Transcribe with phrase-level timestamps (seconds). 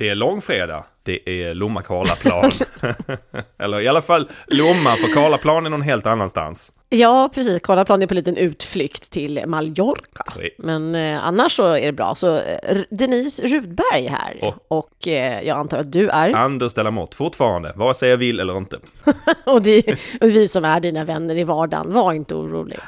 [0.00, 0.84] Det är långfredag.
[1.02, 2.50] Det är Lomma Karlaplan.
[3.58, 6.72] Eller i alla fall Lomma, för Karlaplan är någon helt annanstans.
[6.88, 7.62] Ja, precis.
[7.62, 10.24] Karlaplan är på en liten utflykt till Mallorca.
[10.34, 10.50] Tre.
[10.58, 12.14] Men eh, annars så är det bra.
[12.14, 14.38] Så eh, Denise Rudberg här.
[14.42, 14.54] Åh.
[14.68, 16.34] Och eh, jag antar att du är.
[16.34, 18.78] Anders Delamotte fortfarande, vare sig jag vill eller inte.
[19.44, 19.86] och, det,
[20.20, 22.78] och vi som är dina vänner i vardagen, var inte orolig.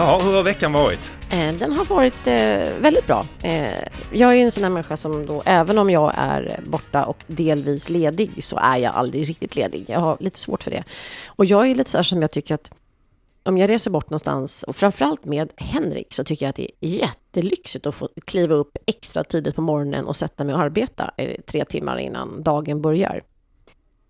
[0.00, 1.14] Ja, hur har veckan varit?
[1.30, 3.24] Eh, den har varit eh, väldigt bra.
[3.42, 3.78] Eh,
[4.12, 7.24] jag är ju en sån här människa som då, även om jag är borta och
[7.26, 9.84] delvis ledig, så är jag aldrig riktigt ledig.
[9.88, 10.84] Jag har lite svårt för det.
[11.26, 12.70] Och jag är lite så här som jag tycker att
[13.42, 16.88] om jag reser bort någonstans, och framförallt med Henrik, så tycker jag att det är
[16.88, 21.10] jättelyxigt att få kliva upp extra tidigt på morgonen och sätta mig och arbeta
[21.46, 23.22] tre timmar innan dagen börjar.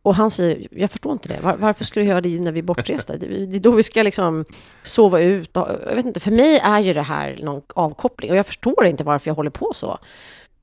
[0.03, 1.41] Och han säger, jag förstår inte det.
[1.41, 3.17] Var, varför ska du göra det när vi är bortresta?
[3.17, 4.45] Det, det är då vi ska liksom
[4.83, 5.51] sova ut.
[5.55, 8.31] Jag vet inte, för mig är ju det här någon avkoppling.
[8.31, 9.99] Och jag förstår inte varför jag håller på så.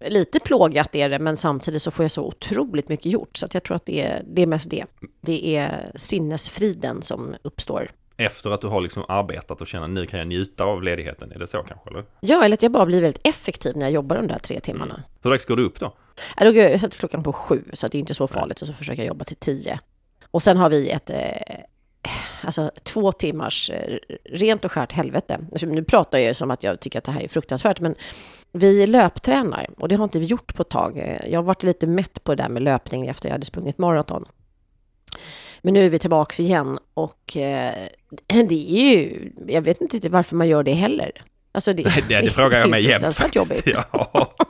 [0.08, 3.38] Lite plågat är det, men samtidigt så får jag så otroligt mycket gjort.
[3.38, 4.86] Så att jag tror att det är, det är mest det.
[5.22, 7.92] Det är sinnesfriden som uppstår.
[8.18, 11.40] Efter att du har liksom arbetat och känner nu kan jag njuta av ledigheten, är
[11.40, 11.90] det så kanske?
[11.90, 12.06] Eller?
[12.20, 15.04] Ja, eller att jag bara blir väldigt effektiv när jag jobbar de där tre timmarna.
[15.22, 15.94] Hur dags går du upp då?
[16.38, 18.62] Jag jag sätter klockan på sju, så att det är inte så farligt.
[18.62, 19.80] Och så försöker jag jobba till tio.
[20.32, 21.10] Och sen har vi ett...
[21.10, 21.60] Eh,
[22.42, 25.40] alltså två timmars eh, rent och skärt helvete.
[25.52, 27.96] Alltså, nu pratar jag som att jag tycker att det här är fruktansvärt, men
[28.52, 31.22] vi löptränar och det har inte vi gjort på ett tag.
[31.30, 34.26] Jag har varit lite mätt på det där med löpning efter jag hade sprungit maraton.
[35.62, 37.74] Men nu är vi tillbaks igen och eh,
[38.28, 39.32] det är ju...
[39.48, 41.12] Jag vet inte varför man gör det heller.
[41.52, 43.68] Alltså det, Det, det frågar jag mig jämt faktiskt.
[43.68, 44.34] Ja.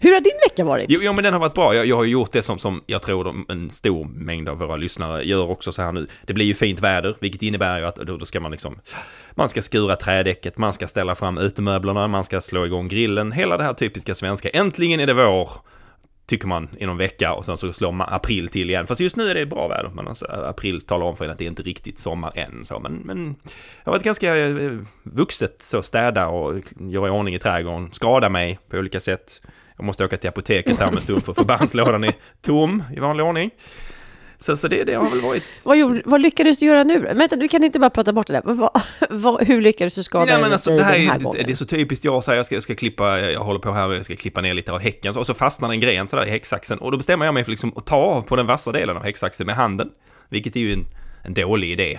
[0.00, 0.86] Hur har din vecka varit?
[0.88, 1.74] Jo, jo, men den har varit bra.
[1.74, 4.76] Jag, jag har gjort det som, som jag tror de, en stor mängd av våra
[4.76, 6.06] lyssnare gör också så här nu.
[6.26, 8.78] Det blir ju fint väder, vilket innebär ju att då, då ska man liksom...
[9.30, 13.32] Man ska skura trädäcket, man ska ställa fram utemöblerna, man ska slå igång grillen.
[13.32, 14.48] Hela det här typiska svenska.
[14.48, 15.50] Äntligen är det vår!
[16.26, 18.86] Tycker man i någon vecka och sen så slår man april till igen.
[18.86, 19.90] Fast just nu är det bra väder.
[19.94, 22.64] Men alltså, april talar om för en att det är inte riktigt sommar än.
[22.64, 22.78] Så.
[22.78, 24.72] Men, men jag har varit ganska eh,
[25.02, 27.92] vuxet så städa och göra i ordning i trädgården.
[27.92, 29.40] Skada mig på olika sätt.
[29.76, 33.26] Jag måste åka till apoteket här om en stund för förbandslådan är tom i vanlig
[33.26, 33.50] ordning.
[34.42, 35.44] Så, så det, det har väl varit...
[35.64, 36.98] Vad, gjorde, vad lyckades du göra nu?
[36.98, 38.42] Vänta, du kan inte bara prata bort det där.
[38.44, 41.20] Vad, vad, hur lyckades du skada Nej, men dig alltså, den det, här här är,
[41.20, 41.42] gången?
[41.46, 43.92] det är så typiskt jag säger, jag ska, jag ska klippa, jag håller på här
[43.92, 46.78] jag ska klippa ner lite av häcken, och så fastnar en gren sådär i häcksaxen,
[46.78, 49.02] och då bestämmer jag mig för liksom att ta av på den vassa delen av
[49.02, 49.90] häcksaxen med handen,
[50.28, 50.84] vilket är ju en,
[51.24, 51.98] en dålig idé.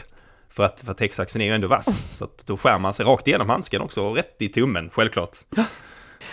[0.50, 3.06] För att, för att häcksaxen är ju ändå vass, så att då skär man sig
[3.06, 5.38] rakt igenom handsken också, och rätt i tummen, självklart.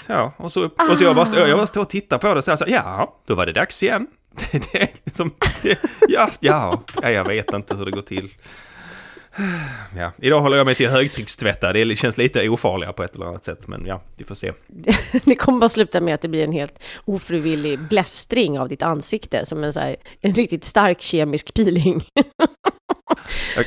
[0.07, 2.35] Så, och så, och så jag bara, stå, jag bara står och tittar på det
[2.35, 4.07] och säger så, ja, då var det dags igen.
[4.31, 8.31] Det, det är liksom, det, ja, ja, ja, jag vet inte hur det går till.
[9.97, 11.73] Ja, idag håller jag mig till högtryckstvätta.
[11.73, 14.53] Det känns lite ofarligare på ett eller annat sätt, men ja, vi får se.
[15.25, 19.47] Det kommer bara sluta med att det blir en helt ofrivillig blästring av ditt ansikte,
[19.47, 22.05] som en, så här, en riktigt stark kemisk peeling.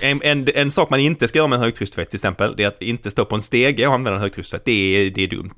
[0.01, 2.68] En, en, en sak man inte ska göra med en högtryckstvätt till exempel, det är
[2.68, 4.66] att inte stå på en stege och använda en högtryckstvätt.
[4.66, 5.56] Det är, det är dumt.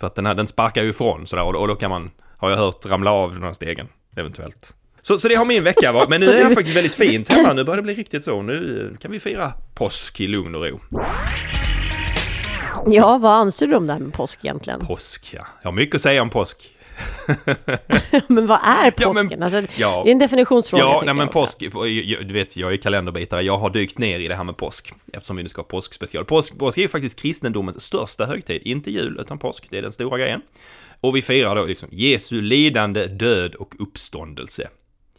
[0.00, 2.10] För att den, här, den sparkar ju ifrån sådär och då, och då kan man,
[2.38, 4.74] har jag hört, ramla av den här stegen, eventuellt.
[5.02, 7.28] Så, så det har min vecka varit, men nu är det du- faktiskt väldigt fint
[7.28, 7.52] hemma.
[7.52, 8.42] Nu börjar det bli riktigt så.
[8.42, 10.80] Nu kan vi fira påsk i lugn och ro.
[12.86, 14.80] Ja, vad anser du om det här med påsk egentligen?
[14.86, 15.46] Påsk, ja.
[15.62, 16.70] Jag har mycket att säga om påsk.
[18.28, 19.42] men vad är Ja, men- påsken?
[19.42, 20.00] alltså, ja.
[20.04, 20.82] Det är en definitionsfråga.
[20.84, 24.18] Ja, nej, men jag påsk, jag- du vet, jag är kalenderbitare, jag har dykt ner
[24.20, 26.24] i det här med påsk, eftersom vi nu ska ha påskspecial.
[26.24, 29.92] Påsk, påsk är ju faktiskt kristendomens största högtid, inte jul, utan påsk, det är den
[29.92, 30.40] stora grejen.
[31.04, 34.68] Och vi firar då liksom Jesu lidande, död och uppståndelse.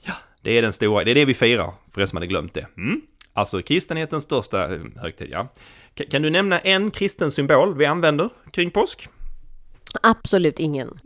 [0.01, 2.53] Ja, det är den stora, det är det vi firar, för er som hade glömt
[2.53, 2.67] det.
[2.77, 3.01] Mm?
[3.33, 5.53] Alltså kristenhetens största eh, högtid, ja.
[5.93, 9.07] Kan, kan du nämna en kristen symbol vi använder kring påsk?
[10.03, 10.97] Absolut ingen.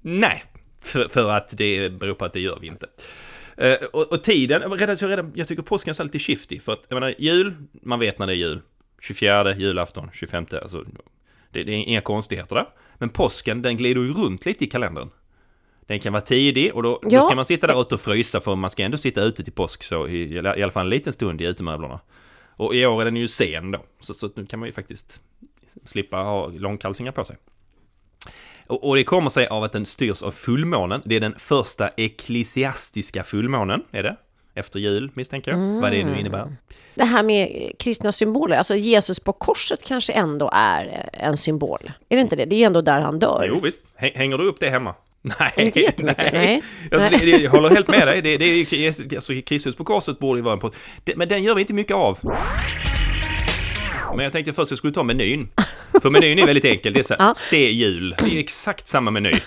[0.00, 0.44] Nej,
[0.82, 2.86] för, för att det beror på att det gör vi inte.
[3.56, 6.60] Eh, och, och tiden, redan, så redan, jag tycker påsken är så lite shifty.
[6.60, 8.60] För att, jag menar, jul, man vet när det är jul.
[9.02, 10.84] 24, julafton, 25, alltså.
[11.50, 12.66] Det, det är inga konstigheter där.
[13.02, 15.10] Men påsken, den glider ju runt lite i kalendern.
[15.86, 17.22] Den kan vara tidig och då, då Ja.
[17.22, 19.82] ska man sitta där ute och frysa för man ska ändå sitta ute till påsk
[19.82, 22.00] så i, i alla fall en liten stund i utemöblerna.
[22.56, 25.20] Och i år är den ju sen då, så, så nu kan man ju faktiskt
[25.84, 27.36] slippa ha långkalsingar på sig.
[28.66, 31.02] Och, och det kommer sig av att den styrs av fullmånen.
[31.04, 34.16] Det är den första eklesiastiska fullmånen, är det?
[34.54, 35.58] Efter jul, misstänker jag.
[35.58, 36.56] Vad det nu innebär.
[36.94, 41.92] Det här med kristna symboler, alltså Jesus på korset kanske ändå är eh, en symbol.
[42.08, 42.44] Är det inte det?
[42.44, 43.46] Det är ändå där han dör.
[43.48, 43.82] Jo, visst.
[43.98, 44.94] Hä- Hänger du upp det hemma?
[45.22, 45.52] Nej.
[45.56, 46.62] Inte jättemycket, nej.
[46.92, 47.20] Alltså, Nej.
[47.26, 48.22] det, det, jag håller helt med dig.
[48.22, 50.70] Det, det är ju alltså, Kristus på korset borde ju vara en.
[51.04, 52.18] Det, men den gör vi inte mycket av.
[54.16, 55.48] Men jag tänkte först att jag skulle ta menyn.
[56.02, 56.92] För menyn är väldigt enkel.
[56.92, 58.16] Det är så här, se jul.
[58.18, 59.32] Det är exakt samma meny.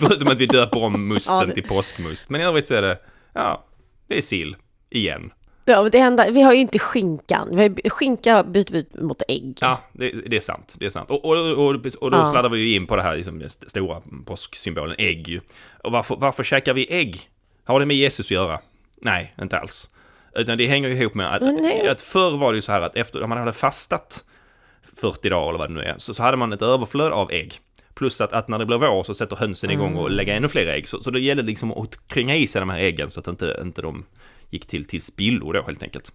[0.00, 2.28] Förutom att vi döper om musten till påskmust.
[2.30, 2.98] Men i övrigt så är det,
[3.36, 3.64] ja,
[4.08, 4.56] det är sill.
[4.90, 5.32] Igen.
[5.64, 7.58] Ja, men det enda, vi har ju inte skinkan.
[7.58, 9.58] Har, skinka byter vi ut mot ägg.
[9.60, 10.74] Ja, det, det är sant.
[10.78, 11.10] Det är sant.
[11.10, 12.26] Och, och, och, och då Ja.
[12.30, 15.40] sladdar vi ju in på det här liksom, den st- stora påsksymbolen, ägg.
[15.84, 17.30] Och varför, varför käkar vi ägg?
[17.64, 18.60] Har det med Jesus att göra?
[18.96, 19.90] Nej, inte alls.
[20.34, 21.42] Utan det hänger ju ihop med att,
[21.90, 24.24] att förr var det ju så här att efter man hade fastat
[25.00, 27.60] 40 dagar eller vad det nu är, så, så hade man ett överflöd av ägg.
[27.96, 30.66] Plus att, att när det blir vår så sätter hönsen igång och lägger ännu fler
[30.66, 30.88] ägg.
[30.88, 33.58] Så, så det gäller liksom att krynga i sig de här äggen så att inte,
[33.62, 34.04] inte de
[34.50, 36.12] gick till, till spillo då helt enkelt.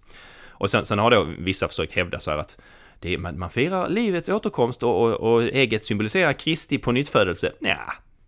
[0.48, 2.60] Och sen, sen har då vissa försökt hävda så här att
[3.00, 7.52] det man, man firar livets återkomst och, och, och ägget symboliserar Kristi på nyttfödelse.
[7.60, 7.76] Nej,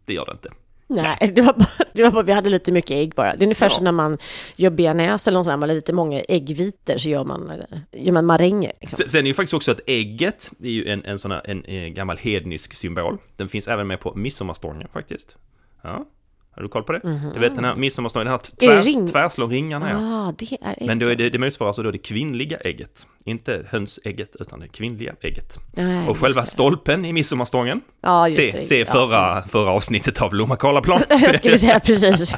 [0.04, 0.50] det gör det inte.
[0.86, 3.36] Nej, det var, bara, det var bara, vi hade lite mycket ägg bara.
[3.36, 4.18] Det är ungefär som när man
[4.56, 7.52] gör bearnaise eller något sånt man har lite många äggvitor så gör man,
[7.92, 8.72] gör man maränger.
[8.80, 8.96] Liksom.
[8.96, 11.42] Sen, sen är det ju faktiskt också att ägget är ju en, en sån här,
[11.44, 13.18] en, en gammal hednisk symbol.
[13.36, 15.36] Den finns även med på midsommarstången faktiskt.
[15.82, 16.06] Ja,
[16.56, 17.30] har du koll på det?
[17.34, 19.08] Du vet den här midsommarstången, den här tvär, ring?
[19.08, 19.96] tvärslår ringarna ja.
[19.98, 20.86] Ah, det är ägg.
[20.86, 23.06] Men då är det, det motsvarar alltså då det kvinnliga ägget.
[23.24, 25.58] Inte hönsägget, utan det kvinnliga ägget.
[25.72, 26.46] Nej, och själva det.
[26.46, 27.80] stolpen i midsommarstången.
[28.00, 28.58] Ja, se det.
[28.58, 28.86] se Ja.
[28.86, 31.02] förra, förra avsnittet av Lomma Karlaplan.
[31.08, 32.36] Jag skulle säga precis.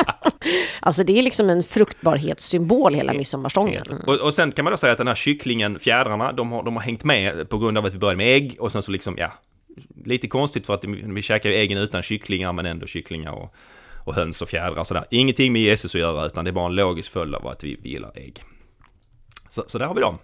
[0.80, 3.86] alltså det är liksom en fruktbarhetssymbol hela midsommarstången.
[3.90, 4.02] Mm.
[4.06, 6.76] Och, och sen kan man då säga att den här kycklingen, fjädrarna, de har, de
[6.76, 9.14] har hängt med på grund av att vi började med ägg och sen så liksom,
[9.18, 9.32] ja,
[10.04, 13.54] lite konstigt för att vi käkar ju äggen utan kycklingar men ändå kycklingar och,
[14.06, 15.04] och höns och fjädrar och sådär.
[15.10, 17.76] Ingenting med Jesus att göra utan det är bara en logisk följd av att vi,
[17.82, 18.42] vi gillar ägg.
[19.48, 20.18] Så, så där har vi dem.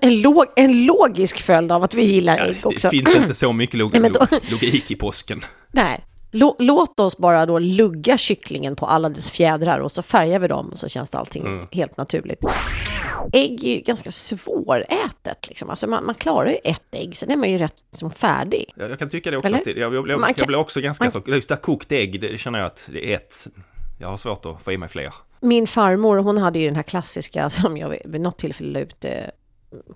[0.00, 2.90] En, log, en logisk följd av att vi gillar ägg det också.
[2.90, 3.96] finns inte så mycket log,
[4.50, 5.44] logik i påsken.
[5.72, 6.04] Nej.
[6.32, 10.48] Lå, låt oss bara då lugga kycklingen på alla dess fjädrar och så färgar vi
[10.48, 11.66] dem och så känns allting Mm.
[11.72, 12.38] helt naturligt.
[13.32, 15.70] Ägg är ju ganska svårätet liksom.
[15.70, 18.72] Alltså man, man klarar ju ett ägg, sen är man ju rätt som färdig.
[18.76, 19.54] Jag, jag kan tycka det också.
[19.54, 21.92] Att jag, jag, jag, jag kan- blir också ganska man- så, just det här kokt
[21.92, 23.46] ägg, det känner jag att det är ett,
[24.00, 25.14] jag har svårt att få i mig fler.
[25.40, 28.80] Min farmor, hon hade ju den här klassiska som jag vid- vid något tillfälle la
[28.80, 29.12] ut eh,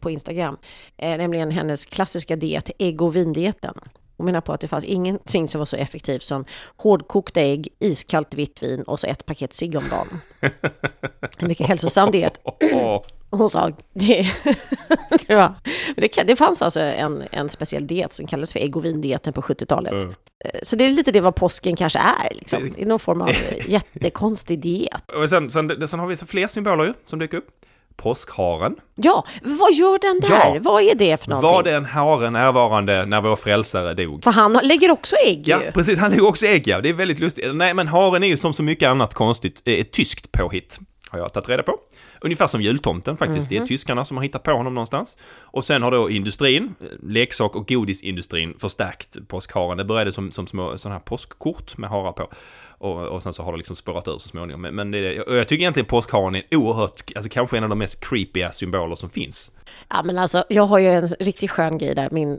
[0.00, 0.56] på Instagram,
[0.96, 3.74] eh, nämligen hennes klassiska diet, ägg och vindieten.
[4.16, 6.44] Hon menar på att det fanns ingenting som var så effektivt som
[6.76, 10.20] hårdkokta ägg, iskallt vitt vin och så ett paket cigg om dagen.
[11.38, 12.40] En mycket hälsosam diet.
[12.42, 12.62] Och
[13.30, 14.26] hon sa, det,
[16.26, 19.92] det, fanns alltså en, en speciell diet som kallades för ägg och vindieten på 70-talet.
[19.92, 20.08] Mm.
[20.44, 22.34] Eh, Så det är lite det vad påsken kanske är.
[22.34, 22.72] Liksom.
[22.76, 23.30] Det är någon form av
[23.66, 25.10] jättekonstig diet.
[25.10, 27.50] Och sen, sen, sen har vi fler symboler ju, som dyker upp.
[27.96, 28.76] Påskharen.
[28.94, 30.54] Ja, vad gör den där?
[30.54, 30.60] Ja.
[30.60, 31.50] Vad är det för någonting?
[31.50, 34.24] Var den haren närvarande när vår frälsare dog?
[34.24, 35.72] För han lägger också ägg Ja, ju.
[35.72, 35.98] precis.
[35.98, 36.80] Han är också ägg, ja.
[36.80, 37.54] Det är väldigt lustigt.
[37.54, 40.78] Nej, men haren är ju som så mycket annat konstigt eh, ett tyskt påhitt.
[41.10, 41.76] Har jag tagit reda på.
[42.20, 43.48] Ungefär som jultomten faktiskt.
[43.48, 45.18] Det är tyskarna som har hittat på honom någonstans.
[45.40, 49.76] Och sen har då industrin, eh, leksak och godisindustrin förstärkt påskharen.
[49.78, 52.28] Det började som, som små sådana här påskkort med harar på.
[52.78, 54.62] Och, och sen så har det liksom spårat ur så småningom.
[54.62, 57.68] Men, men det, och jag tycker egentligen påskharen är en oerhört, alltså kanske en av
[57.68, 59.52] de mest creepiga symboler som finns.
[59.88, 62.08] Ja, men alltså, jag har ju en riktigt skön grej där.
[62.10, 62.30] Min,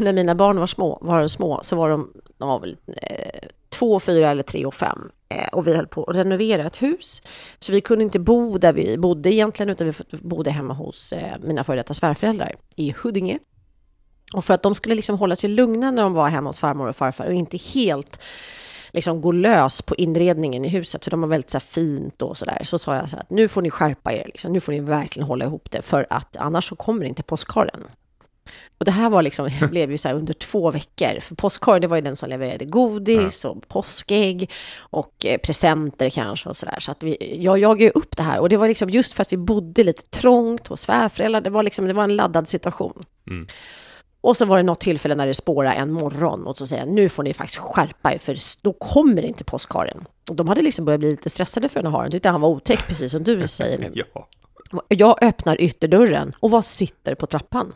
[0.00, 4.00] när mina barn var små, var små så var de, de var väl eh, två,
[4.00, 5.10] fyra eller tre och fem.
[5.28, 7.22] Eh, och vi höll på att renovera ett hus.
[7.58, 11.32] Så vi kunde inte bo där vi bodde egentligen, utan vi bodde hemma hos eh,
[11.40, 13.38] mina före detta svärföräldrar i Huddinge.
[14.34, 16.88] Och för att de skulle liksom hålla sig lugna när de var hemma hos farmor
[16.88, 18.20] och farfar och inte helt
[18.92, 22.60] liksom gå lös på inredningen i huset, för de var väldigt så fint och sådär,
[22.64, 24.52] så sa jag så här att nu får ni skärpa er, liksom.
[24.52, 27.80] nu får ni verkligen hålla ihop det, för att annars så kommer inte påskharen.
[28.78, 31.80] Och det här var liksom, det blev ju så här under två veckor, för påskharen
[31.80, 36.80] det var ju den som levererade godis och påskägg och eh, presenter kanske och sådär.
[36.80, 39.22] Så att vi, jag jagade ju upp det här och det var liksom just för
[39.22, 43.04] att vi bodde lite trångt hos svärföräldrar, det var liksom, det var en laddad situation.
[43.30, 43.46] Mm.
[44.22, 47.08] Och så var det något tillfälle när det spårade en morgon och så säger nu
[47.08, 50.04] får ni faktiskt skärpa er för då kommer inte påskharen.
[50.30, 52.48] Och de hade liksom börjat bli lite stressade för den här haren, tyckte han var
[52.48, 53.92] otäck precis som du säger nu.
[54.14, 54.28] Ja.
[54.88, 57.72] Jag öppnar ytterdörren och vad sitter på trappan?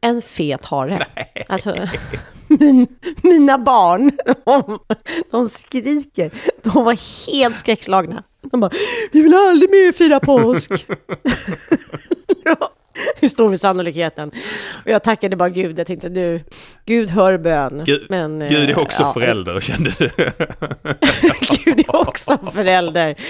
[0.00, 1.06] En fet hare.
[1.48, 1.76] Alltså,
[2.46, 2.86] min,
[3.22, 4.12] mina barn,
[4.44, 4.78] de,
[5.30, 6.30] de skriker.
[6.62, 8.22] De var helt skräckslagna.
[8.42, 8.70] De bara,
[9.12, 10.86] vi vill aldrig mer fira påsk.
[12.44, 12.72] ja,
[13.16, 14.28] hur stor är sannolikheten?
[14.84, 16.40] Och jag tackade bara Gud, jag tänkte du,
[16.86, 17.82] Gud hör bön.
[17.86, 20.10] Gud, men, Gud är eh, också ja, förälder, kände du?
[21.64, 23.14] Gud är också förälder.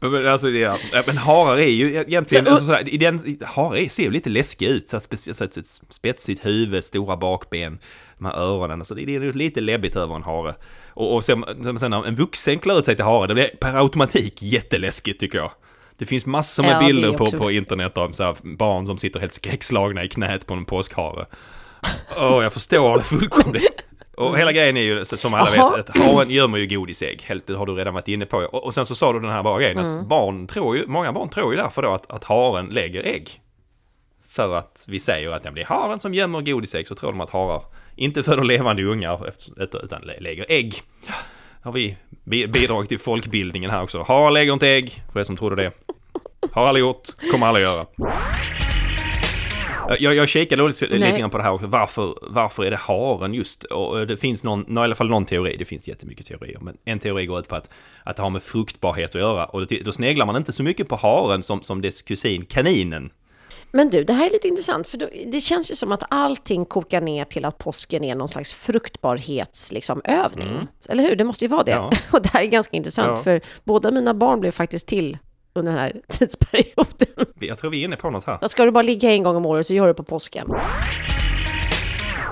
[0.00, 3.88] Men alltså det, ja, men harar är ju egentligen, Så- alltså, sådär, i den, harar
[3.88, 7.78] ser ju lite läskiga ut, så här, spetsigt huvud, stora bakben,
[8.18, 10.54] de här öronen, alltså det är ju lite läbbigt över en hare.
[10.88, 11.44] Och, och sen,
[11.78, 15.38] sen när en vuxen klär ut sig till hare, det blir per automatik jätteläskigt tycker
[15.38, 15.50] jag.
[15.98, 19.34] Det finns massor med Ja, bilder på, på internet av så barn som sitter helt
[19.34, 21.26] skräckslagna i knät på en påskhare.
[22.16, 23.80] Åh, jag förstår det fullkomligt.
[24.16, 25.76] Och hela grejen är ju, som alla Jaha.
[25.76, 27.22] vet, att haren gömmer ju godisägg.
[27.22, 28.36] Helt, det har du redan varit inne på.
[28.36, 29.98] Och, och sen så sa du den här bara grejen Mm.
[30.00, 33.40] att barn tror ju, många barn tror ju därför då att, att haren lägger ägg.
[34.28, 37.20] För att vi säger att ja, det är haren som gömmer godisägg så tror de
[37.20, 37.62] att harar
[37.96, 40.82] inte föder levande ungar utan lä- lägger ägg.
[41.68, 44.02] Har vi bi- bidragit till folkbildningen här också.
[44.02, 45.72] Harar lägger inte ägg, för er som trodde det.
[46.52, 47.86] Har aldrig gjort, kommer aldrig göra.
[49.98, 51.66] Jag, jag kikade lite, lite grann på det här också.
[51.66, 53.64] Varför, varför är det haren just?
[53.64, 56.76] Och det finns någon, nå, i alla fall någon teori, det finns jättemycket teorier, men
[56.84, 57.70] en teori går ut på att,
[58.04, 59.44] att det har med fruktbarhet att göra.
[59.44, 63.10] Och det, då sneglar man inte så mycket på haren som, som dess kusin kaninen.
[63.70, 66.64] Men du, det här är lite intressant, för då, det känns ju som att allting
[66.64, 69.74] kokar ner till att påsken är någon slags fruktbarhetsövning.
[69.76, 70.66] Liksom, övning.
[70.88, 71.16] Eller hur?
[71.16, 71.70] Det måste ju vara det.
[71.70, 71.90] Ja.
[72.12, 73.22] Och det här är ganska intressant, Ja.
[73.22, 75.18] för båda mina barn blev faktiskt till
[75.52, 77.26] under den här tidsperioden.
[77.40, 78.38] Jag tror vi är inne på något här.
[78.40, 80.48] Då ska du bara ligga en gång om året så gör du på påsken.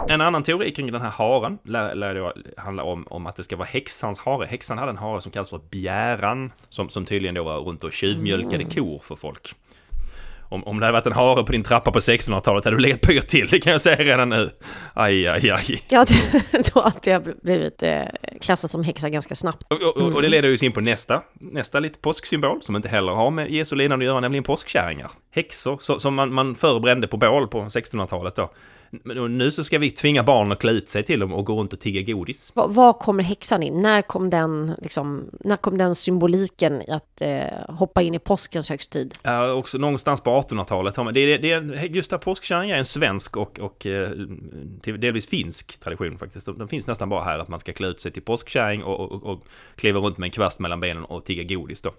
[0.08, 3.44] En annan teori kring den här haren lär, lär det handla om, om att det
[3.44, 4.46] ska vara häxans hare.
[4.46, 7.92] Häxan hade en hare som kallas för bjäran, som, som tydligen då var runt och
[7.92, 9.54] tjuvmjölkade kor för folk.
[10.48, 13.00] Om, om det hade varit en hare på din trappa på 1600-talet hade du legat
[13.00, 14.50] pyrt till, det kan jag säga redan nu.
[14.94, 15.82] Aj, aj, aj.
[15.88, 16.06] Ja,
[16.74, 18.02] då hade jag blivit eh,
[18.40, 19.62] klassad som häxa ganska snabbt.
[19.68, 23.12] Och, och, och det leder ju in på nästa, nästa lite påsksymbol som inte heller
[23.12, 25.10] har med Jesu lidande att göra, nämligen påskkärringar.
[25.36, 28.50] Häxor så, som man, man förr brände på bål på 1600-talet då.
[28.90, 31.60] Men nu så ska vi tvinga barn att klä ut sig till dem och gå
[31.60, 32.52] runt och tigga godis.
[32.54, 33.82] Vad, vad kommer häxan in?
[33.82, 38.70] När kom den, liksom, när kom den symboliken i att eh, hoppa in i påskens
[38.70, 39.14] högstid?
[39.22, 40.96] Ja, också någonstans på 1800-talet.
[40.96, 44.10] har man- Det är, det är, just där påskkärringar är en svensk och, och eh,
[44.98, 46.46] delvis finsk tradition faktiskt.
[46.46, 49.00] De, de finns nästan bara här att man ska klä ut sig till påskkärring och,
[49.12, 49.44] och, och
[49.76, 51.90] kliva runt med en kvast mellan benen och tigga godis då.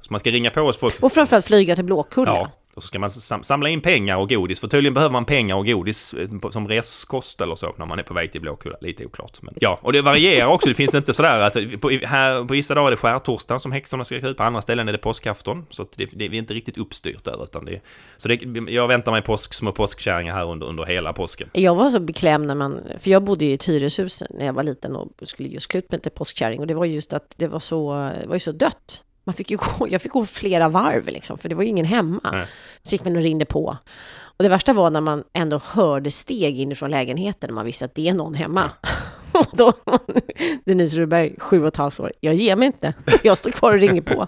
[0.00, 1.02] Så man ska ringa på oss folk.
[1.02, 2.30] Och framförallt flyga till Blåkulla.
[2.34, 2.98] Ja, och så ska
[3.34, 4.60] man samla in pengar och godis.
[4.60, 8.02] För tydligen behöver man pengar och godis eh, som reskost eller så när man är
[8.02, 8.76] på väg till Blåkulla.
[8.80, 9.42] Lite oklart.
[9.42, 10.68] Men, ja, och det varierar också.
[10.68, 13.72] Det finns inte sådär att eh, på, här, på vissa dagar är det skärtorsdagen som
[13.72, 14.36] häxorna ska ut.
[14.36, 15.66] På andra ställen är det påskafton.
[15.70, 17.44] Så att det, det är inte riktigt uppstyrt där.
[17.44, 17.80] Utan det,
[18.16, 21.48] så det, jag väntar mig påsk, små påskkärringar här under, under hela påsken.
[21.52, 24.52] Jag var så beklämd när man, för jag bodde ju i ett hyreshus när jag
[24.52, 27.34] var liten och skulle just klä ut mig till påskkärring och det var just att
[27.36, 29.04] det var så, det var ju så dött.
[29.30, 31.84] Man fick ju gå, jag fick gå flera varv liksom, för det var ju ingen
[31.86, 32.30] hemma.
[32.32, 32.46] Nej.
[32.82, 33.76] Så gick man och ringde på.
[34.20, 37.94] Och det värsta var när man ändå hörde steg inifrån lägenheten, när man visste att
[37.94, 38.70] det är någon hemma.
[39.32, 39.72] Och då,
[40.64, 42.94] Denise Rudberg, sju och ett halvt år, jag ger mig inte.
[43.22, 44.26] Jag står kvar och ringer på.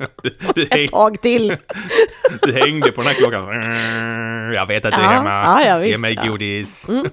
[0.70, 1.56] Ett tag till.
[2.42, 3.44] du hängde på den här klockan.
[4.54, 5.30] Jag vet att du är Ja, hemma.
[5.30, 6.22] ja, ja, Ge visst, mig ja.
[6.88, 7.06] Mm.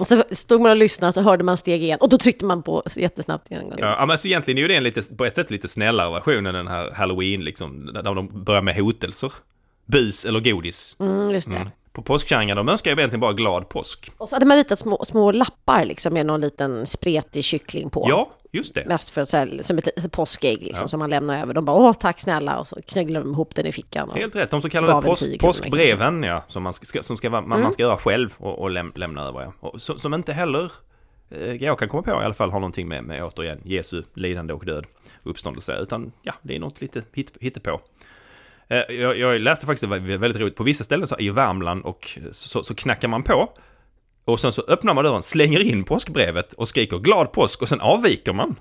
[0.00, 1.98] Och så stod man och lyssnade, så hörde man steg igen.
[2.00, 3.72] Och då tryckte man på jättesnabbt igen.
[3.78, 6.46] Ja, men så egentligen är ju det en lite, på ett sätt lite snällare version
[6.46, 9.32] än den här Halloween, liksom, där de börjar med hotelser.
[9.86, 10.96] Bus eller godis.
[11.00, 11.56] Mm, just det.
[11.56, 11.68] Mm.
[11.98, 14.10] På påskkärringar, de önskar ju egentligen bara glad påsk.
[14.18, 18.06] Och så hade man ritat små, små lappar liksom med någon liten spretig kyckling på.
[18.08, 18.86] Ja, just det.
[18.86, 20.88] Mest för så här, som ett påskägg liksom, Ja.
[20.88, 21.54] som man lämnar över.
[21.54, 24.10] De bara åh tack snälla och så knögglade de ihop den i fickan.
[24.14, 27.44] Helt rätt, de så kallade påsk, tiger, påskbreven, ja, som man ska, som ska, man,
[27.44, 27.60] Mm.
[27.60, 29.52] man ska göra själv och, och läm, lämna över, ja.
[29.60, 30.72] Och, som, som inte heller,
[31.30, 34.52] eh, jag kan komma på i alla fall, har någonting med, med återigen Jesu lidande
[34.54, 34.84] och död,
[35.22, 37.80] uppståndelse, utan ja, det är något lite hit, hittepå.
[38.68, 41.84] Eh, jag, jag läste faktiskt, det var väldigt roligt, på vissa ställen så i Värmland
[41.84, 43.52] och så, så knackar man på.
[44.24, 47.80] Och sen så öppnar man dörren, slänger in påskbrevet och skriker glad påsk och sen
[47.80, 48.56] avviker man.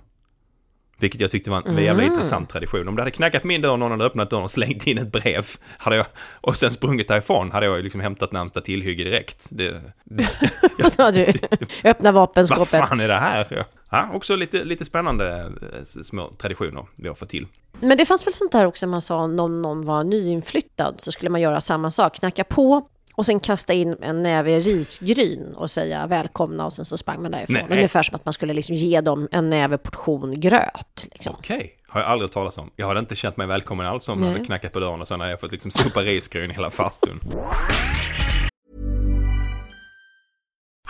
[1.00, 2.88] Vilket jag tyckte var en jävla intressant tradition.
[2.88, 5.12] Om det hade knackat min dörr och någon hade öppnat dörren och slängt in ett
[5.12, 5.46] brev
[5.78, 6.06] hade jag,
[6.42, 9.48] och sen sprungit därifrån hade jag liksom hämtat närmsta tillhygge direkt.
[9.52, 10.30] Det, det,
[10.98, 11.34] Ja, du,
[11.84, 12.70] öppna vad vapenskåpet.
[12.70, 13.66] fan är det här?
[13.92, 14.10] Ja.
[14.14, 17.48] Också lite, lite spännande eh, små traditioner vi har fått till.
[17.80, 21.30] Men det fanns väl sånt där också man sa någon, någon var nyinflyttad så skulle
[21.30, 26.08] man göra samma sak, knacka på och sen kasta in en näve risgryn och säga
[26.08, 27.54] välkomna och sen så sprang man därifrån.
[27.54, 27.78] Nej.
[27.78, 31.08] Ungefär som att man skulle liksom ge dem en näve portion gröt.
[31.12, 31.36] Liksom.
[31.38, 32.72] Okej, har jag aldrig talas om.
[32.76, 35.20] Jag hade inte känt mig välkommen alls om jag hade knackat på dörren och sen
[35.20, 37.20] hade jag fått liksom sopa risgryn hela farstun.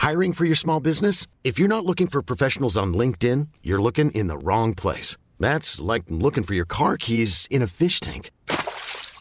[0.10, 1.28] Hiring for your small business?
[1.44, 5.18] If you're not looking for professionals on LinkedIn, you're looking in the wrong place.
[5.40, 8.32] That's like looking for your car keys in a fish tank.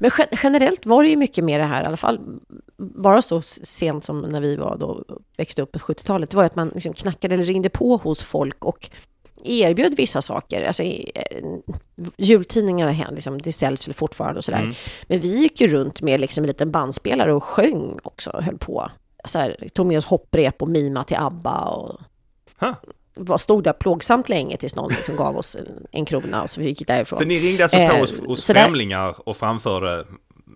[0.00, 2.20] Men gen- generellt var det ju mycket mer det här, i alla fall
[2.76, 5.04] bara så sent som när vi var då,
[5.36, 8.64] växte upp på 70-talet, det var att man liksom knackade eller ringde på hos folk
[8.64, 8.90] och
[9.44, 10.64] erbjöd vissa saker.
[10.64, 11.02] Alltså, eh,
[12.16, 14.76] jultidningarna, här, liksom, det säljs väl fortfarande och sådär.
[15.08, 18.90] Men vi gick ju runt med liksom en liten bandspelare och sjöng också, höll på.
[19.24, 22.00] Så här, tog med oss hopprep och mima till ABBA och
[22.60, 22.74] Ha.
[23.16, 26.60] Var, stod där plågsamt länge tills någon liksom gav oss en, en krona och så
[26.60, 27.18] vi gick därifrån.
[27.18, 30.06] Så ni ringde alltså på Eh, hos, hos där- främlingar och framförde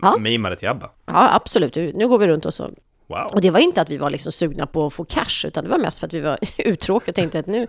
[0.02, 0.16] Ja.
[0.18, 0.90] mimade till ABBA?
[1.06, 1.74] Ja, absolut.
[1.76, 2.70] Nu går vi runt och så
[3.10, 3.30] Wow.
[3.32, 5.70] Och det var inte att vi var liksom sugna på att få cash, utan det
[5.70, 7.66] var mest för att vi var uttråkade och tänkte att nu,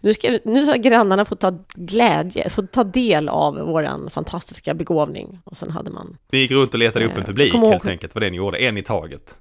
[0.00, 5.38] nu, ska, nu har grannarna fått ta glädje, fått ta del av våran fantastiska begåvning.
[5.44, 7.72] Och sen hade man, Ni gick runt och letade upp en Eh, publik kom ihåg-
[7.72, 9.38] helt enkelt, vad det ni gjorde, en i taget.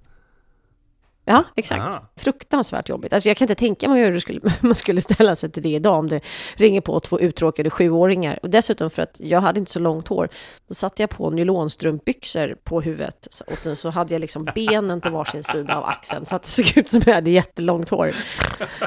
[1.25, 2.09] Ja exakt, Aha.
[2.17, 3.13] fruktansvärt jobbigt.
[3.13, 5.69] Alltså jag kan inte tänka mig hur det skulle, man skulle ställa sig till det
[5.69, 6.21] idag om det
[6.55, 8.39] ringer på två uttråkade sjuåringar.
[8.41, 10.29] Och dessutom för att jag hade inte så långt hår,
[10.67, 15.09] då satte jag på nylonstrumpbyxor på huvudet och sen så hade jag liksom benen på
[15.09, 18.12] varsin sida av axeln så att det såg ut som jag hade jättelångt hår.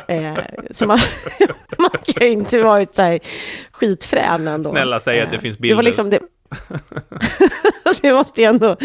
[0.09, 0.35] Eh,
[0.71, 0.99] så man,
[1.79, 3.21] man kan ju inte varit så här
[3.73, 4.71] skitfrän ändå.
[4.71, 5.77] Snälla säg att det Eh, finns Det bilder.
[5.77, 6.21] var liksom det.
[8.03, 8.77] det måste jag ändå...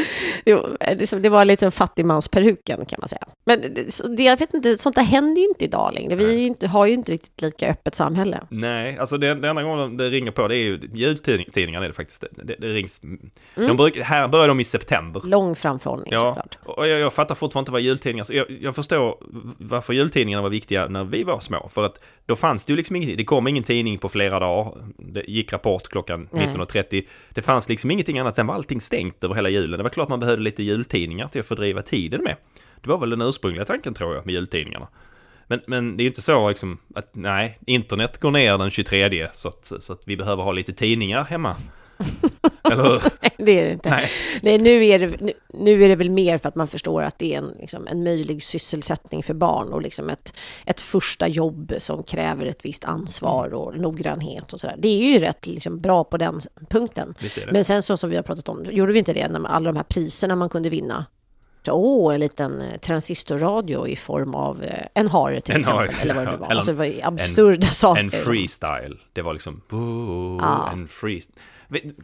[1.22, 3.28] Det var, lite fattigmansperuken kan man säga.
[3.46, 3.62] Men
[4.18, 6.16] det, jag vet inte, sånt där händer ju inte idag längre.
[6.16, 8.40] Vi inte, har ju inte riktigt lika öppet samhälle.
[8.50, 11.96] Nej, alltså det, det enda gången det ringer på det är ju ljudtidningarna är det
[11.96, 12.24] faktiskt.
[12.32, 13.04] Det, det, rings.
[13.04, 13.32] Mm.
[13.56, 15.22] De bruk, här börjar de i september.
[15.26, 16.58] Lång framförhållning Ja, såklart.
[16.78, 18.26] och jag, jag fattar fortfarande inte vad jultidningar...
[18.30, 19.18] Jag, jag förstår
[19.58, 21.70] varför jultidningarna var viktiga när vi var små.
[21.74, 23.18] För att då fanns det ju liksom ingenting.
[23.18, 24.74] Det kom ingen tidning på flera dagar.
[24.98, 26.48] Det gick rapport klockan Nej.
[26.48, 27.08] 19.30.
[27.30, 28.36] Det fanns liksom ingenting annat.
[28.36, 29.78] Sen var allting stängt över hela julen.
[29.78, 32.36] Det var klart man behövde lite jultidningar till att fördriva tiden med.
[32.82, 34.88] Det var väl den ursprungliga tanken tror jag med jultidningarna.
[35.48, 39.28] Men, men det är ju inte så liksom att nej, internet går ner den 23
[39.34, 41.56] så att, så att vi behöver ha lite tidningar hemma.
[42.64, 43.02] Eller hur?
[43.22, 43.90] Nej, det är det inte.
[43.90, 44.10] Nej.
[44.42, 44.58] Nej.
[44.58, 47.34] nu, är det, nu, nu är det väl mer för att man förstår att det
[47.34, 50.34] är en, liksom, en möjlig sysselsättning för barn och liksom ett,
[50.66, 54.76] ett första jobb som kräver ett visst ansvar och noggrannhet och sådär.
[54.80, 57.14] Det är ju rätt liksom, bra på den punkten.
[57.52, 59.76] Men sen så som vi har pratat om, gjorde vi inte det när alla de
[59.78, 61.06] här priserna man kunde vinna
[61.68, 65.88] Åh, en liten eh, transistorradio i form av eh, en hare till En exempel.
[65.96, 66.38] hare, eller vad det ja.
[66.38, 66.48] var.
[66.50, 68.02] Eller alltså, det var absurda saker.
[68.02, 69.00] En freestyle.
[69.14, 69.62] Det var liksom...
[69.72, 70.70] Oh, Ja.
[70.72, 71.36] En freestyle.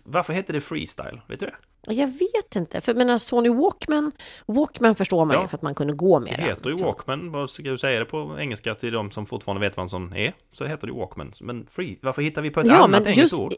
[0.03, 1.21] Varför hette det freestyle?
[1.27, 1.55] Vet du det?
[1.93, 4.11] Jag vet inte, för menar Sony Walkman,
[4.45, 5.41] Walkman förstår man Ja.
[5.41, 6.45] ju för att man kunde gå med Det den.
[6.45, 6.85] heter ju liksom.
[6.87, 7.31] Walkman.
[7.31, 10.13] Vad ska du säga det på engelska till de som fortfarande vet vad en sån
[10.13, 10.33] är?
[10.51, 11.31] Så heter det Walkman.
[11.41, 11.99] Men free...
[12.01, 13.53] Varför hittar vi på ett Ja, annat men engelskt ord?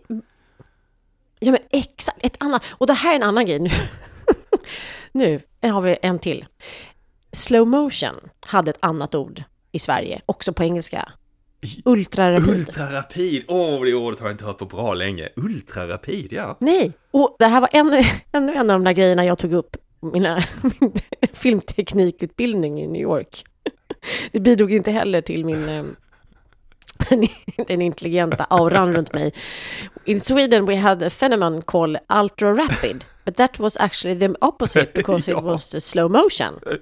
[1.39, 2.65] Ja, men exakt, ett annat.
[2.71, 3.69] Och det här är en annan grej nu.
[5.11, 6.45] nu har vi en till.
[7.31, 11.11] Slow motion hade ett annat ord i Sverige, också på engelska.
[11.85, 12.49] Ultrarapid.
[12.49, 13.45] Ultrarapid!
[13.47, 15.29] Åh, det ordet har jag inte hört på bra länge.
[15.35, 16.57] Ultrarapid, ja.
[16.59, 20.43] Nej, och det här var en, en av de där grejerna jag tog upp mina,
[20.79, 20.93] min
[21.33, 23.43] filmteknikutbildning i New York.
[24.31, 25.83] Det bidrog inte heller till min eh,
[27.67, 29.31] den intelligenta auran runt mig.
[30.05, 34.91] In Sweden we had a phenomenon called ultra rapid, but that was actually the opposite
[34.93, 35.41] because it Ja.
[35.41, 36.59] was slow motion.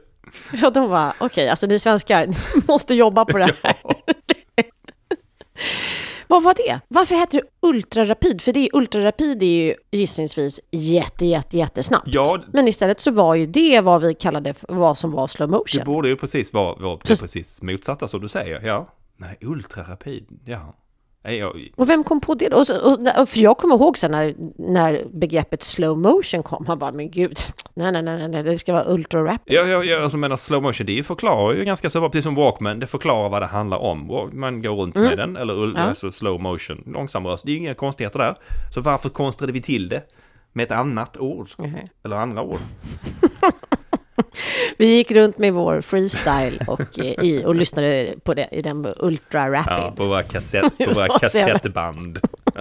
[0.62, 2.36] Ja, de var okej, alltså ni svenskar, ni
[2.68, 3.76] måste jobba på det här.
[6.30, 6.80] Vad var det?
[6.88, 8.42] Varför heter det ultrarapid?
[8.42, 12.08] För det är, ultrarapid är ju gissningsvis jätte, jätte, jättesnabbt.
[12.08, 12.40] Ja.
[12.54, 15.80] Men istället så var ju det vad vi kallade för, vad som var slow motion.
[15.80, 18.94] Det borde ju precis vara, vara Så- precis motsatta som du säger, ja.
[19.18, 20.74] Nej, ultrarapid, ja.
[21.24, 22.54] Nej, jag, Och vem kom på det?
[22.54, 26.80] Och, så- och, för jag kommer ihåg sen när, när begreppet slow motion kom, man
[26.80, 27.38] bara, men gud,
[27.74, 29.56] nej, nej, nej, nej, det ska vara ultra rapid.
[29.56, 32.36] Ja, ja, ja, alltså menar slow motion, det förklarar ju ganska så bra, precis som
[32.36, 34.30] Walkman, det förklarar vad det handlar om.
[34.34, 35.76] Man går runt med den, eller Mm.
[35.76, 35.82] Ja.
[35.82, 38.36] alltså slow motion, långsam röst, det är ju inga konstigheter där.
[38.74, 40.02] Så varför konstrade vi till det
[40.54, 41.50] med ett annat ord?
[41.58, 41.76] Mhm.
[42.04, 42.60] Eller andra ord?
[44.78, 48.94] Vi gick runt med vår freestyle och, eh, i, och lyssnade på det i den
[48.98, 49.74] ultra rapid.
[49.74, 52.20] Ja, på våra, kassett, på våra kassettband.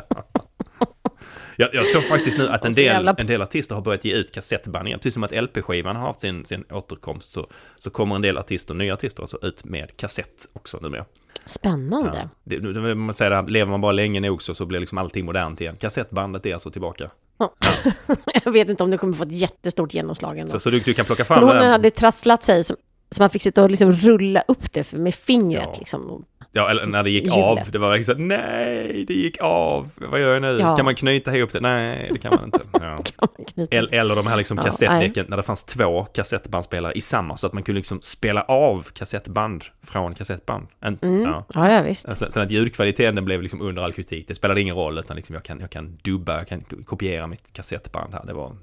[1.58, 4.34] Jag, jag såg faktiskt nu att en del, en del artister har börjat ge ut
[4.34, 4.98] kassettband igen.
[4.98, 7.46] Precis som att LP-skivan har haft sin, sin återkomst så,
[7.78, 11.04] så kommer en del artister, nya artister, alltså ut med kassett också numera.
[11.46, 12.28] Spännande.
[12.44, 12.58] Ja.
[12.58, 15.76] Det, man säger lever man bara länge nog så, så blir liksom allting modernt igen.
[15.76, 17.10] Kassettbandet är alltså tillbaka.
[18.44, 20.52] Jag vet inte om det kommer få ett jättestort genomslag ändå.
[20.52, 21.54] Så, så du, du kan plocka fram det.
[21.54, 22.64] den hade trasslat sig?
[22.64, 22.76] Som,
[23.10, 25.76] så man fick sitta och liksom rulla upp det för- med fingret Ja.
[25.78, 26.24] liksom.
[26.52, 27.38] Ja, eller när det gick hjulet.
[27.38, 27.58] av.
[27.72, 29.88] Det var liksom så nej, det gick av.
[29.94, 30.58] Vad gör jag nu?
[30.60, 30.76] Ja.
[30.76, 31.60] Kan man knyta ihop det?
[31.60, 32.60] Nej, det kan man inte.
[32.72, 32.96] Ja.
[33.16, 33.68] Kan man.
[33.70, 37.46] Eller, eller de här liksom Ja, kassettdäcken när det fanns två kassettbandspelare i samma så
[37.46, 40.66] att man kunde liksom spela av kassettband från kassettband.
[40.80, 41.22] En, Mm.
[41.22, 41.44] ja.
[41.54, 42.16] Ja, ja, visst.
[42.18, 44.28] Sen, sen att ljudkvaliteten blev liksom under all kritik.
[44.28, 47.52] Det spelade ingen roll utan liksom jag kan, jag kan dubba, jag kan kopiera mitt
[47.52, 48.22] kassettband här.
[48.26, 48.56] Det var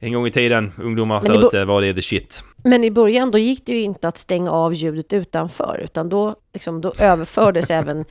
[0.00, 2.44] en gång i tiden, ungdomar där ute var det the shit.
[2.64, 6.36] Men i början då gick det ju inte att stänga av ljudet utanför, utan då,
[6.52, 8.04] liksom, då överfördes även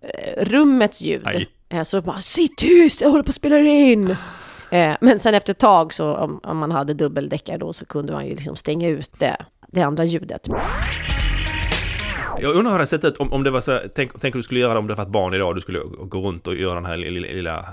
[0.00, 1.22] eh, rummets ljud.
[1.24, 1.48] Aj.
[1.68, 4.16] Eh, så bara, sitt tyst, jag håller på att spela in.
[4.70, 8.12] Eh, men sen efter ett tag, så om, om man hade dubbeldäckare då, så kunde
[8.12, 9.36] man ju liksom stänga ut det,
[9.68, 10.48] det andra ljudet.
[12.40, 14.42] Jag undrar hur det sett ut om, om det var så, tänk, tänk om du
[14.42, 16.74] skulle göra det om det var ett barn idag, du skulle gå runt och göra
[16.74, 17.64] den här lilla, lilla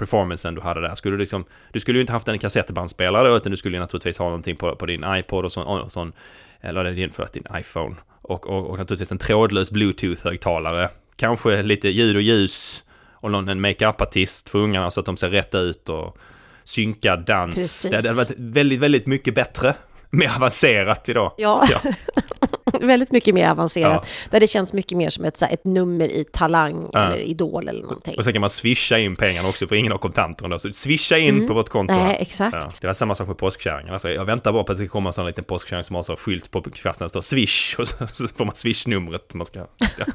[0.00, 0.94] performancen du hade där.
[0.94, 4.18] Skulle du liksom, du skulle ju inte haft en kassettbandspelare utan du skulle ju naturligtvis
[4.18, 6.12] ha någonting på, på din iPod och sån, och sån
[6.60, 7.96] eller förlåt, din iPhone.
[8.22, 10.88] Och, och, och naturligtvis en trådlös bluetooth-högtalare.
[11.16, 15.30] Kanske lite ljud och ljus och någon, en makeup-artist för ungarna så att de ser
[15.30, 16.16] rätt ut och
[16.64, 17.54] synkad dans.
[17.54, 17.90] Precis.
[17.90, 19.74] Det hade varit väldigt, väldigt mycket bättre.
[20.10, 21.32] Mer avancerat idag.
[21.38, 21.64] Ja.
[21.70, 21.80] ja.
[22.80, 26.08] Väldigt mycket mer avancerat, där det känns mycket mer som ett, så här, ett nummer
[26.08, 27.00] i Talang Ja.
[27.00, 28.14] eller Idol eller någonting.
[28.18, 30.58] Och sen kan man swisha in pengarna också, för ingen har kontanter ändå.
[30.58, 31.94] Så swisha in på vårt konto.
[31.94, 32.06] Mm.
[32.06, 32.56] Nej, exakt.
[32.60, 32.72] Ja.
[32.80, 33.92] Det var samma sak med påskkärringen.
[33.92, 36.16] Alltså, jag väntar bara på att det komma en sån liten påskkärring som har så
[36.16, 39.66] skylt på kvasten står swish och så, så får man swish-numret man ska...
[39.98, 40.06] Ja.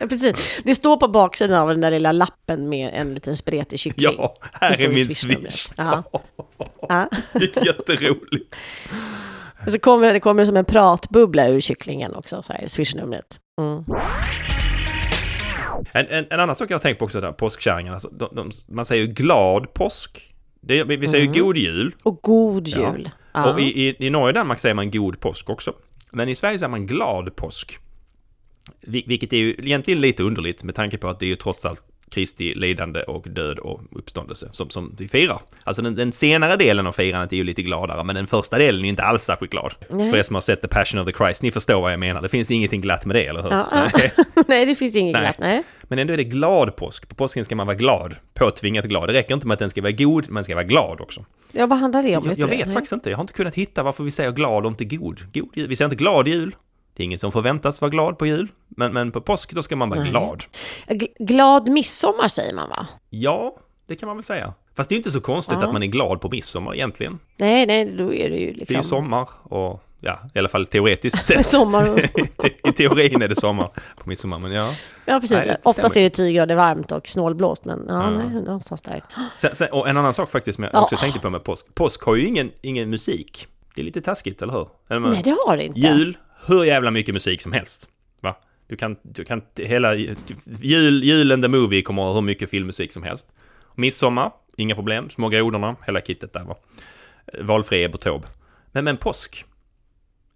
[0.00, 0.60] Ja, Precis.
[0.64, 4.14] Det står på baksidan av den där lilla lappen med en liten spretig kyckling.
[4.18, 5.66] ja, här är min swish.
[5.76, 6.02] Ja.
[6.88, 7.08] Ja.
[7.66, 8.56] Jätteroligt.
[9.66, 13.40] Och så kommer det, kommer som en pratbubbla ur kycklingen också, så här, swishnumret.
[13.60, 13.84] Mm.
[15.92, 17.92] En, en, en annan sak jag har tänkt på också där, påskkärringen.
[17.92, 20.34] Alltså, de, de, man säger ju glad påsk.
[20.60, 21.94] Det, vi, vi säger ju god jul.
[22.02, 22.78] Och god Ja.
[22.92, 23.10] jul.
[23.34, 23.52] Ja.
[23.52, 25.72] Och i, i, i Norge och Danmark säger man god påsk också.
[26.10, 27.78] Men i Sverige säger man glad påsk.
[28.86, 31.64] Vil- Vilket är ju egentligen lite underligt med tanke på att det är ju trots
[31.66, 35.38] allt Kristi lidande och död och uppståndelse som, som vi firar.
[35.64, 38.84] Alltså den, den senare delen av firandet är ju lite gladare, men den första delen
[38.84, 39.74] är inte alls särskilt glad.
[39.90, 40.10] Nej.
[40.10, 42.22] För er som har sett The Passion of the Christ, ni förstår vad jag menar.
[42.22, 43.50] Det finns ingenting glatt med det, eller hur?
[43.50, 43.66] Ja.
[43.72, 44.12] Nej.
[44.48, 45.22] nej, det finns inget Nej.
[45.22, 45.38] glatt.
[45.38, 45.62] Nej.
[45.82, 47.08] Men ändå är det glad påsk.
[47.08, 48.16] På påsken ska man vara glad.
[48.34, 49.08] Påtvingat glad.
[49.08, 51.24] Det räcker inte med att den ska vara god, man ska vara glad också.
[51.52, 52.26] Ja, vad handlar det om?
[52.26, 53.10] Jag, jag vet faktiskt inte.
[53.10, 55.20] Jag har inte kunnat hitta varför vi säger glad och inte god.
[55.34, 55.68] god jul.
[55.68, 56.56] Vi säger inte glad jul.
[56.96, 58.48] Det är ingen som förväntas vara glad på jul.
[58.68, 60.10] Men, men på påsk då ska man vara Nej.
[60.10, 60.44] glad.
[60.88, 62.86] Gl- Glad midsommar säger man va?
[63.10, 64.54] Ja, det kan man väl säga.
[64.76, 65.66] Fast det är inte så konstigt Ja.
[65.66, 67.18] att man är glad på midsommar egentligen.
[67.36, 68.76] Nej, nej, då är det ju Det är liksom...
[68.76, 71.46] ju sommar och ja, i alla fall teoretiskt sett.
[71.46, 71.98] Sommar och-
[72.68, 74.74] I teorin är det sommar på midsommar, men ja.
[75.04, 75.36] Ja, precis.
[75.36, 78.10] Nej, det Oftast är det 10 grader varmt och snålblåst, men ja, Ja.
[78.10, 79.04] nej, någonstans där.
[79.38, 80.98] Sen, sen, och en annan sak faktiskt som jag också Ja.
[80.98, 81.74] tänkte på med påsk.
[81.74, 83.46] Påsk har ju ingen, ingen musik.
[83.74, 84.68] Det är lite taskigt, eller hur?
[84.88, 85.80] Eller, Nej, det har det inte.
[85.80, 87.88] Jul, hur jävla mycket musik som helst.
[88.20, 88.36] Va?
[88.66, 89.94] Du kan, du kan hela
[90.60, 93.26] jul, julen the movie kommer ha hur mycket filmmusik som helst.
[93.74, 95.10] Midsommar, inga problem.
[95.10, 96.56] Små grodorna, hela kittet där va.
[97.40, 98.26] Valfri Ebba Taube.
[98.72, 99.44] Men, men påsk?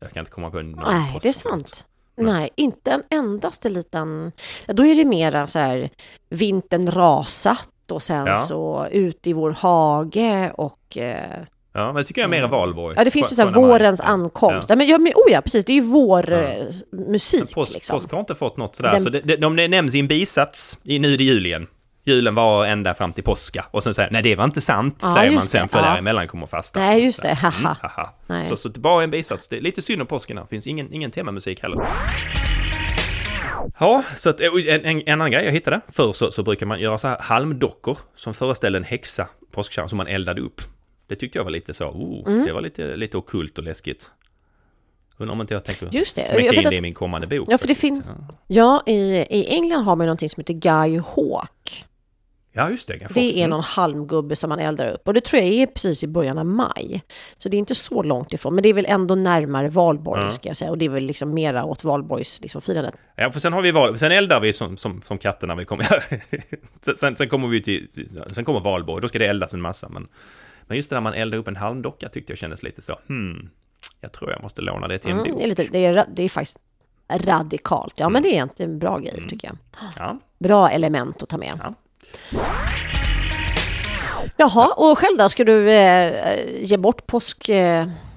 [0.01, 1.87] Jag kan inte komma på någon Nej, påsk- det är sant.
[2.16, 4.33] Nej, inte en endaste liten...
[4.66, 5.90] Då är det mera så här
[6.29, 8.37] vintern rasat och sen Ja.
[8.37, 10.97] så ut i vår hage och...
[10.97, 11.42] Eh,
[11.76, 12.94] Ja, men det tycker jag är mer Valborg.
[12.98, 13.70] ja, det finns ju så här Sköna maj.
[13.70, 14.08] vårens Ja.
[14.08, 14.68] ankomst.
[14.68, 14.72] Ja.
[14.72, 14.76] Ja.
[14.76, 16.38] men, ja, men, oh ja, precis, det är ju vår Ja.
[16.42, 16.64] eh,
[17.10, 17.96] musik Påsk, liksom.
[17.96, 20.78] påsk har inte fått något sådär, Den- så det, det, de nämns i en bisats
[20.84, 21.66] i Nu är det jul igen.
[22.08, 23.64] Julen var ända fram till påska.
[23.70, 25.84] Och sen säger nej det var inte sant, Ja, säger man sen, det, för ja.
[25.92, 26.80] däremellan kommer fasta.
[26.80, 27.76] Nej, just det, haha.
[27.82, 28.10] haha.
[28.26, 28.46] Nej.
[28.46, 29.48] Så, så det bara en bisats.
[29.48, 30.44] Det är lite synd om påsken här.
[30.44, 31.86] Det finns ingen, ingen temamusik heller.
[33.78, 35.80] Ja, så att, och en, en, en annan grej jag hittade.
[35.92, 39.96] Förr så, så brukar man göra så här halmdockor som föreställer en häxa, påskkärring, som
[39.96, 40.60] man eldade upp.
[41.07, 42.47] Det tyckte jag var lite så, oh, Mm.
[42.47, 44.11] det var lite, lite ockult och läskigt.
[45.19, 47.49] Undrar om inte jag tänker Just det, smäcka in det att- i min kommande bok.
[47.51, 48.03] Ja, för det fin-
[48.47, 48.83] Ja.
[48.87, 48.92] I,
[49.31, 51.85] i England har man någonting som heter Guy Hawk.
[52.53, 53.07] Ja, just det.
[53.14, 56.07] Det är någon halmgubbe som man eldar upp och det tror jag är precis i
[56.07, 57.03] början av maj.
[57.38, 60.31] Så det är inte så långt ifrån, men det är väl ändå närmare valborg Ja.
[60.31, 62.95] ska jag säga och det är väl liksom mera åt valborgs liksom, firandet.
[63.16, 65.64] Ja, för sen har vi val, sen eldar vi som, som, som katter när vi
[65.64, 65.85] kommer...
[66.85, 67.88] sen, sen, sen kommer vi till...
[68.33, 70.09] Sen kommer valborg, då ska det eldas en massa, men...
[70.66, 73.50] Men just det där man eldar upp en halmdocka tyckte jag kändes lite så, hmm...
[74.00, 75.38] Jag tror jag måste låna det till en Mm, bok.
[75.38, 76.59] det, är lite, det, är, det är faktiskt
[77.12, 77.94] radikalt.
[78.00, 79.57] Ja, men det är inte en bra grej tycker jag.
[79.96, 80.18] Ja.
[80.38, 81.61] Bra element att ta med.
[81.62, 81.74] Ja.
[84.37, 85.29] Jaha, och själv då?
[85.29, 87.07] Ska du eh, ge bort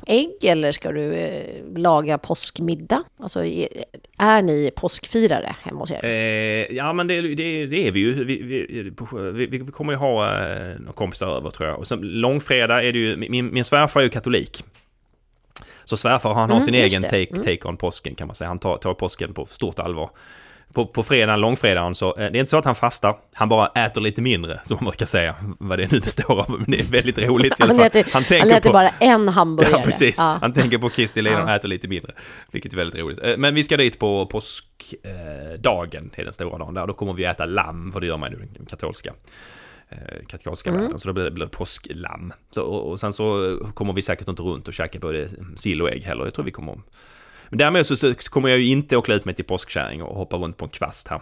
[0.09, 3.03] påskägg eller ska du eh, laga påskmiddag?
[3.19, 6.05] Alltså, är, ni påskfirare hemma hos er?
[6.05, 8.23] Eh, ja, men det, det, det är vi ju.
[8.23, 8.91] Vi, vi,
[9.33, 11.79] vi, vi kommer ju ha eh, några kompisar över tror jag.
[11.79, 13.17] Och sen långfredag är det ju...
[13.17, 14.63] Min, min svärfar är ju katolik.
[15.85, 17.43] Så svärfar han har Mm, sin egen take, Mm.
[17.43, 18.47] take on påsken kan man säga.
[18.47, 20.09] Han tar, tar påsken på stort allvar.
[20.73, 23.15] På, på fredagen, långfredagen, så eh, det är inte så att han fastar.
[23.33, 25.35] Han bara äter lite mindre, som man brukar säga.
[25.59, 26.51] Vad det nu består av.
[26.59, 28.01] Men det är väldigt roligt i alla Han fall.
[28.01, 29.73] äter, han äter bara en hamburgare.
[29.77, 30.15] Ja, precis.
[30.17, 30.37] Ja.
[30.41, 32.13] Han tänker på Kristi lidande och äter lite mindre.
[32.51, 33.19] Vilket är väldigt roligt.
[33.23, 36.87] Eh, Men vi ska dit på påskdagen, det är den stora dagen där.
[36.87, 39.13] Då kommer vi äta lamm, för det gör man ju den katolska.
[39.91, 40.81] eh, katolska Mm.
[40.81, 40.99] världen.
[40.99, 42.31] Så då blir det, blir det påsklamm.
[42.51, 45.89] Så, och, och sen så kommer vi säkert inte runt och käka både sill och
[45.89, 46.23] ägg heller.
[46.23, 46.77] Jag tror vi kommer...
[47.49, 50.37] Men därmed så, så kommer jag ju inte åka ut mig till påskkärring och hoppa
[50.37, 51.21] runt på en kvast här.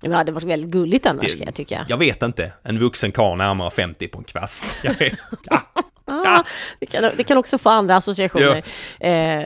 [0.00, 1.86] Det hade varit väldigt gulligt annars, ska jag tycka.
[1.88, 2.52] Jag vet inte.
[2.62, 4.84] En vuxen karl närmare 50 på en kvast.
[5.44, 5.60] Ja.
[6.26, 6.44] Ah,
[6.78, 8.64] det, kan, det kan också få andra associationer.
[9.00, 9.44] Eh,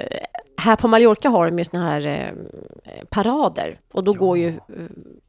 [0.57, 4.55] här på Mallorca har de ju såna här eh, parader och då går ju eh,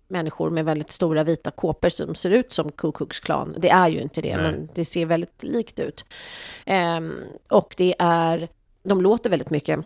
[0.07, 3.55] människor med väldigt stora vita kåpor som ser ut som Ku Klux Klan.
[3.57, 4.51] Det är ju inte det, Nej.
[4.51, 6.05] men det ser väldigt likt ut.
[6.65, 7.13] Ehm,
[7.49, 8.47] och det är,
[8.83, 9.79] de låter väldigt mycket.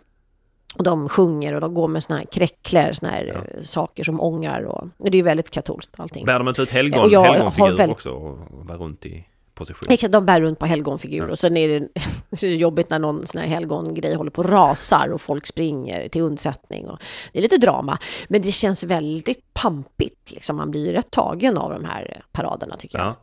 [0.74, 4.20] Och de sjunger och de går med såna här kräcklor, såna här eh, saker som
[4.20, 6.26] ångar och det är ju väldigt katolskt allting.
[6.26, 9.86] Bär de inte ut helgon, Och jag helgonfigurer väldigt- också och bär runt i position?
[9.92, 11.88] Exakt, de bär runt på helgonfigurer och sen är det,
[12.36, 15.46] så är det jobbigt när någon sån här helgongrej håller på och rasar och folk
[15.46, 16.88] springer till undsättning.
[16.88, 16.98] Och
[17.32, 20.30] det är lite drama, men det känns väldigt pampigt.
[20.32, 20.56] Liksom.
[20.56, 23.06] Man blir rätt tagen av de här paraderna tycker jag.
[23.06, 23.14] Ja.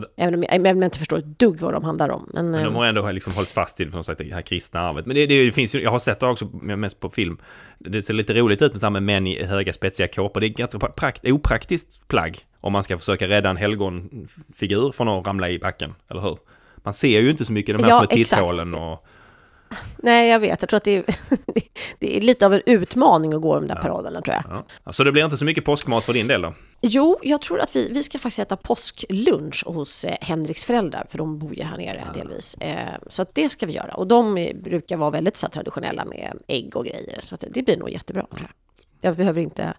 [0.00, 2.30] Det, Även, om jag även om jag inte förstår ett dugg vad de handlar om.
[2.34, 4.42] Men, men de eh, har ändå liksom hållit fast i på något sätt, det här
[4.42, 5.06] kristna arvet.
[5.06, 7.38] Men det, det, finns ju, jag har sett det också mest på film.
[7.78, 10.40] Det ser lite roligt ut med, så här med män i höga spetsiga kåpor.
[10.40, 15.26] Det är ganska prakt, opraktiskt plagg om man ska försöka rädda en helgonfigur från att
[15.26, 16.38] ramla i backen, eller hur?
[16.76, 19.06] Man ser ju inte så mycket de här Ja, små titthålen och...
[19.96, 20.62] Nej, jag vet.
[20.62, 21.04] Jag tror att det är,
[21.98, 24.64] det är lite av en utmaning att gå de där paraderna tror jag.
[24.84, 24.92] Ja.
[24.92, 26.54] Så det blir inte så mycket påskmat för din del då?
[26.80, 31.18] Jo, jag tror att vi, vi ska faktiskt äta påsklunch hos eh, Henriks föräldrar, för
[31.18, 32.54] de bor ju här nere delvis.
[32.54, 33.94] Eh, så att det ska vi göra.
[33.94, 37.20] Och de eh, brukar vara väldigt så här, traditionella med ägg och grejer.
[37.22, 38.50] Så att det, blir nog jättebra tror jag.
[39.00, 39.74] Jag behöver, inte,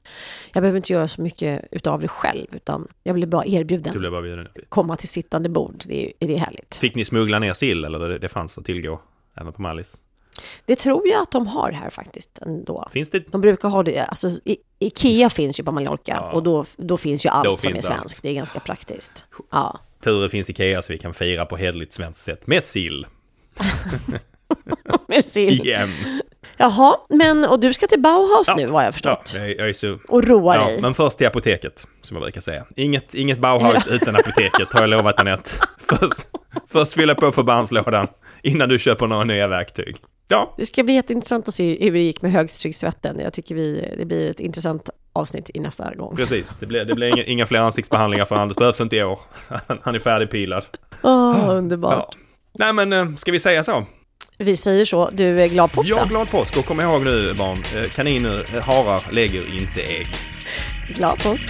[0.54, 4.00] jag behöver inte göra så mycket utav det själv, utan jag blir bara Du erbjuden.
[4.00, 4.48] blev bara bjuden.
[4.70, 6.76] Komma till sittande bord, det är, det är härligt.
[6.76, 9.02] Fick ni smuggla ner sill eller det, det fanns att tillgå
[9.42, 9.98] även på Mallis?
[10.66, 12.88] Det tror jag att de har här faktiskt ändå.
[12.92, 13.32] Finns det?
[13.32, 16.32] De brukar ha det, alltså I, Ikea finns ju på Mallorca Ja.
[16.32, 18.22] och då, då finns ju allt Då som är svenskt.
[18.22, 19.26] Det är ganska praktiskt.
[19.52, 19.80] Ja.
[20.04, 23.08] Tur det finns Ikea så vi kan fira på hederligt svenskt sätt med sill.
[25.08, 25.54] Med sill.
[25.62, 25.94] Igen.
[26.58, 29.34] Jaha, men och du ska till Bauhaus nu vad jag förstått.
[29.36, 30.00] Ja, jag är så...
[30.08, 30.82] Och roa Ja, dig.
[30.82, 32.66] men först till apoteket, som jag brukar säga.
[32.76, 35.50] Inget, inget Bauhaus utan apoteket, har jag lovat Anette.
[35.90, 36.28] Först,
[36.68, 38.08] först fylla på förbandslådan
[38.46, 39.96] innan du köper några nya verktyg.
[40.28, 43.20] Ja, Det ska bli jätteintressant att se hur det gick med högtryckstvätten.
[43.20, 46.16] Jag tycker vi, det blir ett intressant avsnitt i nästa gång.
[46.16, 46.56] precis.
[46.60, 48.58] Det blir, det blir inga, inga fler ansiktsbehandlingar för Anders.
[48.58, 49.20] Behövs inte i år.
[49.82, 50.64] Han, är färdigpilad.
[51.04, 51.94] Åh, underbart.
[52.14, 52.20] Ja.
[52.60, 53.86] Nej men, eh, ska vi säga så?
[54.38, 55.10] Vi säger så.
[55.14, 56.06] Du är glad påsk Ja, då?
[56.10, 56.58] glad påsk.
[56.58, 60.08] Och kom ihåg nu barn, eh, kaniner, eh, harar lägger inte ägg.
[60.96, 61.50] Glad påsk.